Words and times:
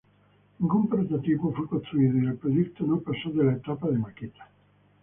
Ningún 0.57 0.87
prototipo 0.89 1.53
fue 1.53 1.67
construido 1.67 2.17
y 2.17 2.25
el 2.25 2.33
proyecto 2.33 2.83
no 2.87 3.01
pasó 3.01 3.29
de 3.29 3.43
la 3.43 3.51
etapa 3.53 3.87
de 3.87 3.99
maqueta. 3.99 4.49